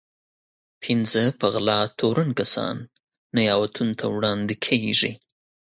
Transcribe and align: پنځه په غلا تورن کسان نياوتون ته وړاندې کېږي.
پنځه 0.83 1.23
په 1.39 1.45
غلا 1.53 1.79
تورن 1.99 2.29
کسان 2.39 2.75
نياوتون 3.35 3.89
ته 3.99 4.05
وړاندې 4.15 4.55
کېږي. 4.65 5.11